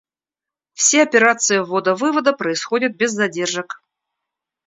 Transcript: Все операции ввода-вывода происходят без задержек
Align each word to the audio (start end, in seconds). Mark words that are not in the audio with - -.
Все 0.73 1.03
операции 1.03 1.59
ввода-вывода 1.59 2.33
происходят 2.33 2.95
без 2.97 3.11
задержек 3.11 3.83